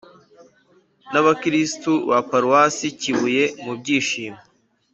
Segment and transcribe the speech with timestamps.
[1.11, 4.39] n’abakristu ba paruwasi kibuye mu byishimo